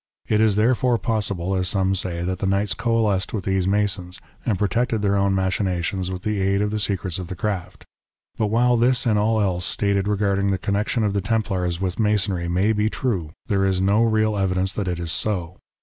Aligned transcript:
It 0.27 0.41
is 0.41 0.55
therefore 0.55 0.97
possible, 0.97 1.53
as 1.53 1.69
some 1.69 1.93
say, 1.93 2.23
that 2.23 2.39
the 2.39 2.47
knights 2.47 2.73
coalesced 2.73 3.35
with 3.35 3.43
these 3.43 3.67
Masons, 3.67 4.19
and 4.43 4.57
protected 4.57 5.03
their 5.03 5.15
own 5.15 5.35
machinations 5.35 6.09
with 6.09 6.23
the 6.23 6.41
aid 6.41 6.59
of 6.59 6.71
the 6.71 6.79
secrets 6.79 7.19
of 7.19 7.27
the 7.27 7.35
craft. 7.35 7.85
But 8.35 8.47
while 8.47 8.77
this 8.77 9.05
and 9.05 9.19
all 9.19 9.39
else 9.39 9.63
stated 9.63 10.07
regarding 10.07 10.49
the 10.49 10.57
connection 10.57 11.03
of 11.03 11.13
the 11.13 11.21
Templars 11.21 11.79
with 11.79 11.99
Masonry 11.99 12.47
may 12.47 12.73
be 12.73 12.89
true, 12.89 13.31
there 13.45 13.63
is 13.63 13.79
no 13.79 14.01
real 14.01 14.35
evidence 14.35 14.73
that 14.73 14.87
it 14.87 14.97
is 14.97 15.11
so. 15.11 15.57